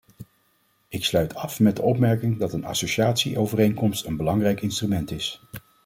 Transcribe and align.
Ik 0.87 1.03
sluit 1.03 1.35
af 1.35 1.59
met 1.59 1.75
de 1.75 1.81
opmerking 1.81 2.39
dat 2.39 2.53
een 2.53 2.65
associatieovereenkomst 2.65 4.05
een 4.05 4.17
belangrijk 4.17 4.61
instrument 4.61 5.11
is. 5.11 5.41